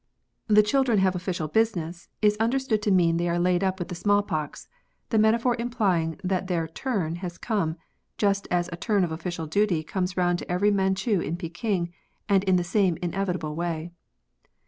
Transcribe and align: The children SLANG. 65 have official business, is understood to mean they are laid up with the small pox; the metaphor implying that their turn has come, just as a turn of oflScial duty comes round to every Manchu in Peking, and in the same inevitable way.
The 0.47 0.63
children 0.63 0.97
SLANG. 0.97 1.03
65 1.13 1.13
have 1.13 1.15
official 1.15 1.47
business, 1.47 2.09
is 2.23 2.35
understood 2.37 2.81
to 2.81 2.89
mean 2.89 3.17
they 3.17 3.29
are 3.29 3.37
laid 3.37 3.63
up 3.63 3.77
with 3.77 3.89
the 3.89 3.93
small 3.93 4.23
pox; 4.23 4.67
the 5.09 5.19
metaphor 5.19 5.55
implying 5.59 6.19
that 6.23 6.47
their 6.47 6.67
turn 6.67 7.17
has 7.17 7.37
come, 7.37 7.75
just 8.17 8.47
as 8.49 8.67
a 8.73 8.77
turn 8.77 9.03
of 9.03 9.11
oflScial 9.11 9.47
duty 9.47 9.83
comes 9.83 10.17
round 10.17 10.39
to 10.39 10.51
every 10.51 10.71
Manchu 10.71 11.19
in 11.19 11.37
Peking, 11.37 11.93
and 12.27 12.43
in 12.45 12.55
the 12.55 12.63
same 12.63 12.97
inevitable 13.03 13.53
way. 13.55 13.91